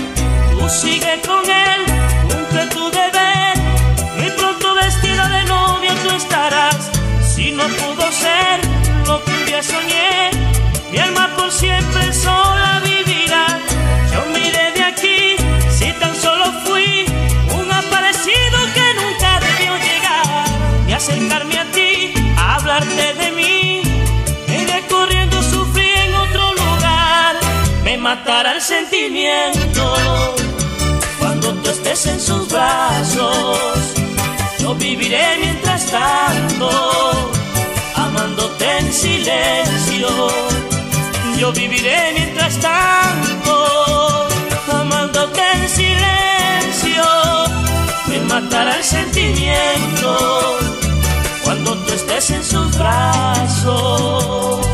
Tú 0.51 0.69
sigue 0.69 1.19
con 1.27 1.43
él, 1.43 1.81
cumple 2.29 2.67
tu 2.67 2.89
deber, 2.89 3.57
muy 4.17 4.31
pronto 4.31 4.75
vestida 4.75 5.27
de 5.27 5.43
novia 5.43 5.93
tú 6.03 6.15
estarás. 6.15 6.89
Si 7.35 7.51
no 7.51 7.63
pudo 7.63 8.09
ser 8.13 8.61
lo 9.05 9.21
que 9.25 9.31
un 9.31 9.45
día 9.45 9.61
soñé, 9.61 10.31
mi 10.89 10.99
alma 10.99 11.35
por 11.35 11.51
siempre 11.51 12.13
sola 12.13 12.81
vivirá. 12.85 13.45
Yo 14.13 14.25
me 14.31 14.51
acercarme 21.01 21.57
a 21.57 21.65
ti, 21.71 22.13
a 22.37 22.55
hablarte 22.55 23.05
de 23.21 23.31
mí. 23.31 23.81
Iré 24.47 24.85
corriendo, 24.87 25.41
sufrí 25.41 25.89
en 26.05 26.13
otro 26.13 26.53
lugar, 26.53 27.35
me 27.83 27.97
matará 27.97 28.53
el 28.53 28.61
sentimiento. 28.61 29.83
Cuando 31.19 31.53
tú 31.55 31.69
estés 31.71 32.05
en 32.05 32.19
sus 32.19 32.47
brazos, 32.49 33.57
yo 34.59 34.75
viviré 34.75 35.25
mientras 35.39 35.87
tanto, 35.87 36.69
amándote 37.95 38.65
en 38.77 38.93
silencio. 38.93 40.09
Yo 41.39 41.51
viviré 41.51 42.13
mientras 42.13 42.59
tanto, 42.59 44.27
amándote 44.71 45.41
en 45.55 45.67
silencio, 45.67 47.03
me 48.07 48.19
matará 48.19 48.77
el 48.77 48.83
sentimiento 48.83 50.80
cuando 51.51 51.75
tú 51.83 51.93
estés 51.93 52.31
en 52.31 52.43
sus 52.45 52.77
brazos. 52.77 54.65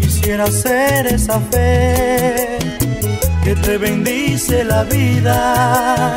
Quisiera 0.00 0.46
ser 0.46 1.06
esa 1.08 1.40
fe 1.50 2.58
que 3.42 3.56
te 3.56 3.76
bendice 3.78 4.62
la 4.62 4.84
vida. 4.84 6.14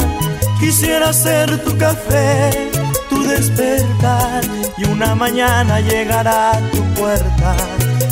Quisiera 0.60 1.12
ser 1.12 1.58
tu 1.64 1.76
café, 1.76 2.70
tu 3.10 3.24
despertar 3.24 4.44
y 4.78 4.86
una 4.86 5.16
mañana 5.16 5.80
llegar 5.80 6.28
a 6.28 6.52
tu 6.72 6.82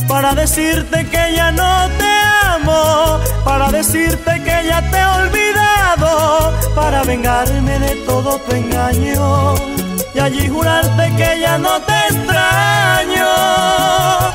para 0.07 0.33
decirte 0.33 1.05
que 1.05 1.35
ya 1.35 1.51
no 1.51 1.87
te 1.97 2.13
amo, 2.45 3.19
para 3.43 3.71
decirte 3.71 4.31
que 4.43 4.67
ya 4.67 4.81
te 4.91 4.97
he 4.97 5.05
olvidado, 5.05 6.53
para 6.75 7.03
vengarme 7.03 7.79
de 7.79 7.95
todo 8.05 8.37
tu 8.39 8.55
engaño 8.55 9.55
y 10.13 10.19
allí 10.19 10.47
jurarte 10.47 11.15
que 11.15 11.39
ya 11.39 11.57
no 11.57 11.79
te 11.81 11.93
extraño 12.09 13.27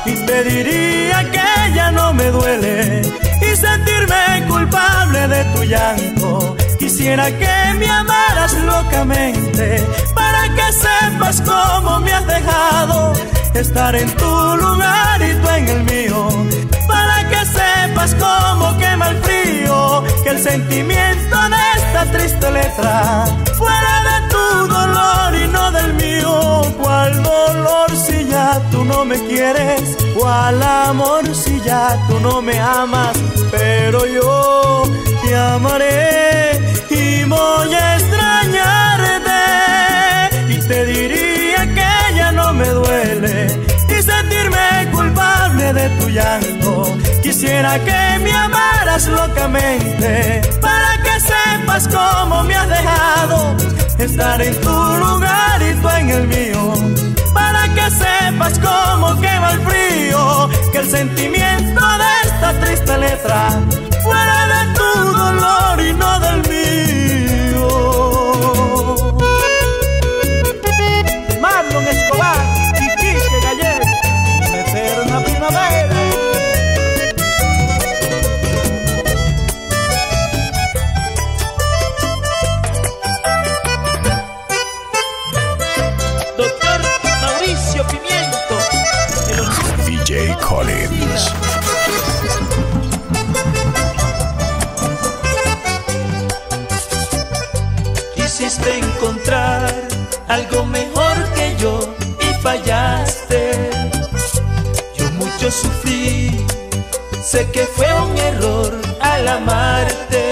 y 0.05 0.13
te 0.25 0.43
diría 0.43 1.31
que 1.31 1.73
ya 1.75 1.91
no 1.91 2.13
me 2.13 2.25
duele 2.31 3.01
y 3.41 3.55
sentirme 3.55 4.45
culpable 4.47 5.27
de 5.27 5.43
tu 5.53 5.63
llanto. 5.63 6.55
Quisiera 6.79 7.27
que 7.27 7.73
me 7.77 7.89
amaras 7.89 8.53
locamente 8.53 9.85
para 10.15 10.43
que 10.55 10.73
sepas 10.73 11.41
cómo 11.41 11.99
me 11.99 12.13
has 12.13 12.25
dejado 12.25 13.13
estar 13.59 13.95
en 13.95 14.09
tu 14.15 14.25
lugar 14.57 15.21
y 15.21 15.33
tú 15.41 15.49
en 15.49 15.67
el 15.67 15.83
mío. 15.83 16.27
Para 16.87 17.27
que 17.29 17.45
sepas 17.45 18.15
cómo 18.15 18.77
quema 18.77 19.09
el 19.09 19.17
frío, 19.23 20.03
que 20.23 20.29
el 20.29 20.39
sentimiento 20.39 21.37
de 21.49 21.61
esta 21.77 22.05
triste 22.11 22.51
letra 22.51 23.25
fuera 23.57 23.93
de 24.09 24.17
tu 24.33 24.67
dolor 24.67 25.35
y 25.43 25.47
no 25.47 25.71
del 25.71 25.93
mío. 25.95 26.61
¿Cuál 26.81 27.23
dolor 27.23 27.89
si 27.95 28.27
ya 28.27 28.61
tú 28.71 28.83
no 28.85 29.05
me 29.05 29.17
quieres? 29.27 29.97
¿Cuál 30.17 30.61
amor 30.61 31.23
si 31.33 31.59
ya 31.61 31.97
tú 32.07 32.19
no 32.19 32.41
me 32.41 32.59
amas? 32.59 33.17
Pero 33.51 34.05
yo 34.05 34.83
te 35.23 35.35
amaré 35.35 36.59
y 36.89 37.23
voy 37.23 37.73
a 37.73 37.95
extrañarte 37.95 38.16
me 42.57 42.67
duele 42.69 43.47
y 43.87 44.01
sentirme 44.01 44.91
culpable 44.91 45.73
de 45.73 45.89
tu 45.97 46.09
llanto. 46.09 46.97
Quisiera 47.21 47.79
que 47.79 48.19
me 48.23 48.33
amaras 48.33 49.07
locamente 49.07 50.41
para 50.59 50.91
que 51.03 51.19
sepas 51.19 51.87
cómo 51.87 52.43
me 52.43 52.55
has 52.55 52.69
dejado 52.69 53.55
estar 53.99 54.41
en 54.41 54.59
tu 54.61 54.77
lugar 55.05 55.61
y 55.61 55.73
tú 55.81 55.89
en 55.89 56.09
el 56.09 56.27
mío. 56.27 56.73
Para 57.33 57.67
que 57.75 57.91
sepas 57.91 58.59
cómo 58.59 59.19
quema 59.21 59.51
el 59.51 59.59
frío, 59.61 60.49
que 60.71 60.79
el 60.79 60.89
sentimiento 60.89 61.81
de 62.01 62.27
esta 62.27 62.53
triste 62.61 62.97
letra 62.97 63.49
fuera 64.03 64.39
de 64.53 64.61
tu 64.77 65.17
dolor 65.17 65.81
y 65.81 65.93
no 65.93 66.19
del 66.19 66.41
mío. 66.49 67.26
Escobar 72.07 72.37
y 72.75 72.89
Quique 72.99 73.39
Gallego, 73.43 73.85
eterna 74.53 75.23
primavera. 75.23 75.95
Doctor 86.37 86.81
Mauricio 87.21 87.85
Pimiento, 87.87 88.55
DJ 89.85 90.35
Collins. 90.47 91.33
Quisiste 98.15 98.77
sé 107.37 107.51
que 107.51 107.65
fue 107.65 107.87
un 108.01 108.17
error 108.17 108.71
al 108.99 109.27
amarte. 109.27 110.23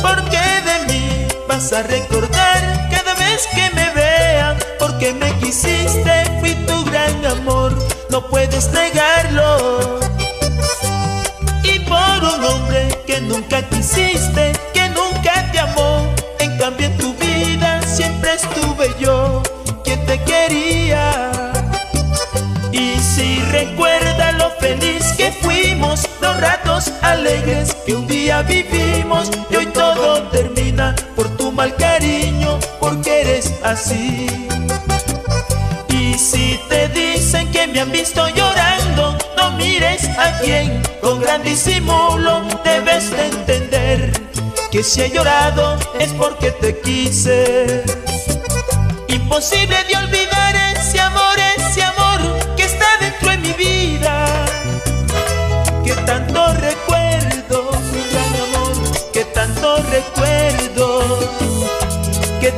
Porque 0.00 0.42
de 0.68 0.76
mí 0.88 1.26
vas 1.46 1.70
a 1.72 1.82
recordar 1.82 2.60
cada 2.90 3.14
vez 3.14 3.46
que 3.54 3.66
me 3.78 3.90
vean, 3.90 4.56
porque 4.78 5.12
me 5.12 5.30
quisiste, 5.40 6.14
fui 6.40 6.54
tu 6.68 6.84
gran 6.86 7.14
amor, 7.26 7.70
no 8.10 8.26
puedes 8.28 8.72
negarlo. 8.72 10.00
Y 11.62 11.78
por 11.80 12.18
un 12.32 12.44
hombre 12.50 12.80
que 13.06 13.20
nunca 13.20 13.60
quisiste, 13.68 14.33
vivimos, 28.46 29.30
y 29.50 29.56
hoy 29.56 29.66
todo 29.66 30.22
termina 30.24 30.94
por 31.16 31.28
tu 31.36 31.52
mal 31.52 31.74
cariño, 31.76 32.58
porque 32.80 33.20
eres 33.22 33.52
así. 33.62 34.26
Y 35.88 36.14
si 36.14 36.60
te 36.68 36.88
dicen 36.88 37.50
que 37.50 37.66
me 37.66 37.80
han 37.80 37.90
visto 37.90 38.26
llorando, 38.28 39.16
no 39.36 39.52
mires 39.52 40.04
a 40.18 40.38
quien 40.40 40.82
con 41.00 41.20
gran 41.20 41.42
disimulo 41.42 42.42
debes 42.64 43.10
de 43.10 43.26
entender 43.26 44.12
que 44.70 44.82
si 44.82 45.02
he 45.02 45.10
llorado 45.10 45.78
es 45.98 46.12
porque 46.12 46.50
te 46.50 46.80
quise. 46.80 47.84
Imposible 49.08 49.76
de 49.84 49.96
olvidar 49.96 50.23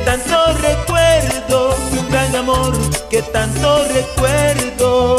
tanto 0.07 0.53
recuerdo, 0.61 1.75
un 1.91 2.09
gran 2.09 2.33
amor, 2.33 2.73
que 3.09 3.21
tanto 3.23 3.85
recuerdo. 3.89 5.17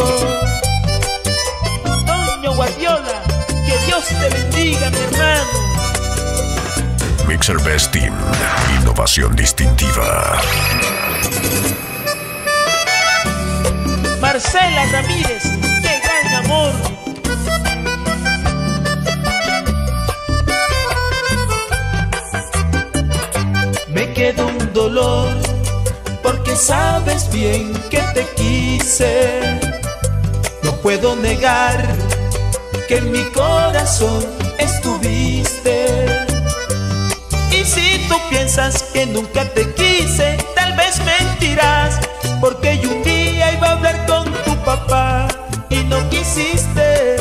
Toño 2.06 2.54
Guardiola, 2.54 3.22
que 3.66 3.76
Dios 3.84 4.04
te 4.06 4.28
bendiga, 4.30 4.88
mi 4.88 4.96
hermano. 4.96 5.50
Mixer 7.26 7.58
Best 7.58 7.92
Team. 7.92 8.14
Innovación 8.80 9.36
distintiva. 9.36 10.40
Marcela 14.22 14.86
Ramírez, 14.90 15.42
qué 15.82 16.00
gran 16.02 16.44
amor. 16.46 16.97
Sabes 26.58 27.30
bien 27.30 27.72
que 27.88 28.00
te 28.14 28.26
quise. 28.36 29.40
No 30.62 30.72
puedo 30.82 31.14
negar 31.16 31.76
que 32.88 32.96
en 32.98 33.12
mi 33.12 33.24
corazón 33.30 34.24
estuviste. 34.58 36.06
Y 37.52 37.64
si 37.64 38.06
tú 38.08 38.16
piensas 38.28 38.82
que 38.92 39.06
nunca 39.06 39.44
te 39.54 39.72
quise, 39.74 40.36
tal 40.54 40.76
vez 40.76 41.00
mentirás, 41.04 42.00
porque 42.40 42.78
yo 42.78 42.90
un 42.90 43.02
día 43.02 43.52
iba 43.52 43.68
a 43.68 43.72
hablar 43.72 44.06
con 44.06 44.24
tu 44.44 44.56
papá 44.64 45.28
y 45.70 45.76
no 45.84 45.96
quisiste. 46.10 47.16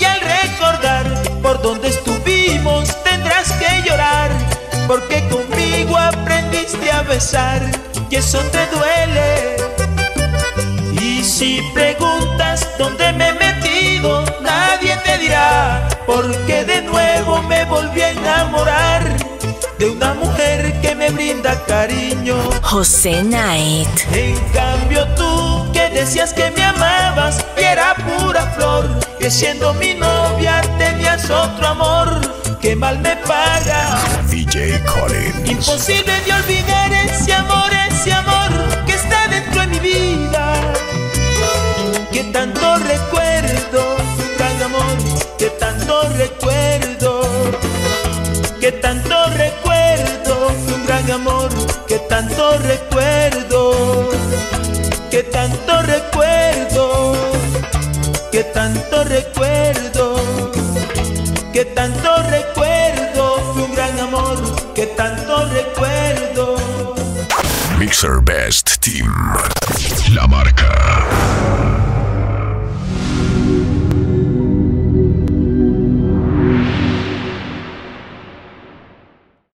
Y 0.00 0.04
al 0.04 0.20
recordar 0.20 1.04
por 1.42 1.60
dónde 1.60 1.88
estuviste, 1.88 2.20
porque 4.90 5.22
conmigo 5.28 5.96
aprendiste 5.96 6.29
a 6.92 7.02
besar 7.02 7.62
y 8.10 8.16
eso 8.16 8.38
te 8.50 8.66
duele. 8.66 9.56
Y 11.00 11.22
si 11.22 11.60
preguntas 11.72 12.68
dónde 12.78 13.12
me 13.12 13.28
he 13.28 13.32
metido, 13.34 14.24
nadie 14.40 14.96
te 15.04 15.18
dirá, 15.18 15.88
porque 16.06 16.64
de 16.64 16.82
nuevo 16.82 17.42
me 17.42 17.64
volví 17.64 18.00
a 18.02 18.10
enamorar 18.10 19.02
de 19.78 19.90
una 19.90 20.14
mujer 20.14 20.80
que 20.80 20.94
me 20.94 21.10
brinda 21.10 21.62
cariño. 21.66 22.36
José 22.62 23.22
Knight. 23.22 23.88
En 24.12 24.38
cambio 24.52 25.06
tú 25.16 25.70
que 25.72 25.88
decías 25.90 26.32
que 26.32 26.50
me 26.50 26.64
amabas 26.64 27.44
y 27.56 27.62
era 27.62 27.94
pura 27.94 28.42
flor, 28.56 28.88
que 29.18 29.30
siendo 29.30 29.72
mi 29.74 29.94
novia 29.94 30.60
tenías 30.78 31.30
otro 31.30 31.68
amor, 31.68 32.20
que 32.60 32.76
mal 32.76 32.98
me 33.00 33.16
paga. 33.16 34.00
DJ 34.28 34.80
Collins. 34.84 35.50
Imposible 35.50 36.12
de 36.26 36.32
olvidar 36.32 36.92
ese 36.92 37.32
amor, 37.32 37.70
ese 37.88 38.12
amor 38.12 38.50
que 38.86 38.92
está 38.92 39.28
dentro 39.28 39.60
de 39.62 39.66
mi 39.68 39.78
vida. 39.78 40.74
Que 42.12 42.24
tanto 42.24 42.76
recuerdo, 42.78 43.96
gran 44.38 44.62
amor, 44.62 44.96
que 45.38 45.50
tanto 45.50 46.02
recuerdo. 46.16 47.22
Que 48.60 48.72
tanto 48.72 49.14
recuerdo, 49.36 50.48
un 50.74 50.86
gran 50.86 51.10
amor, 51.10 51.48
que 51.86 51.98
tanto 52.00 52.58
recuerdo. 52.58 54.10
Que 55.10 55.22
tanto 55.24 55.82
recuerdo, 55.82 57.14
que 58.30 58.44
tanto 58.44 59.04
recuerdo. 59.04 59.89
Mixer 68.02 68.22
Best 68.22 68.59